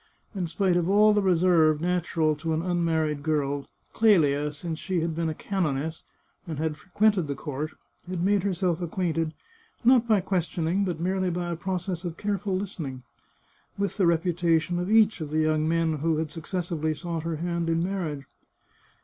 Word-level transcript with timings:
In 0.33 0.47
spite 0.47 0.77
of 0.77 0.89
all 0.89 1.13
the 1.13 1.21
reserve 1.21 1.79
natural 1.79 2.35
to 2.37 2.53
an 2.55 2.63
unmarried 2.63 3.21
girl, 3.21 3.67
Clelia, 3.93 4.51
since 4.51 4.79
she 4.79 5.01
had 5.01 5.13
been 5.13 5.29
a 5.29 5.35
canoness, 5.35 6.03
and 6.47 6.57
had 6.57 6.75
fre 6.75 6.89
quented 6.89 7.27
the 7.27 7.35
court, 7.35 7.73
had 8.09 8.23
made 8.23 8.41
herself 8.41 8.81
acquainted— 8.81 9.35
not 9.85 10.07
by 10.07 10.19
questioning, 10.19 10.85
but 10.85 10.99
merely 10.99 11.29
by 11.29 11.51
a 11.51 11.55
process 11.55 12.03
of 12.03 12.17
careful 12.17 12.55
listening— 12.57 13.03
with 13.77 13.97
the 13.97 14.07
reputation 14.07 14.79
of 14.79 14.89
each 14.89 15.21
of 15.21 15.29
the 15.29 15.41
young 15.41 15.69
men 15.69 15.99
who 15.99 16.17
had 16.17 16.31
suc 16.31 16.45
cessively 16.45 16.97
sought 16.97 17.21
her 17.21 17.35
hand 17.35 17.69
in 17.69 17.83
marriage. 17.83 18.25